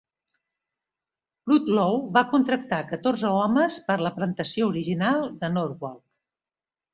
[1.51, 6.03] Ludlow va contractar catorze homes per a la plantació original de Norwalk.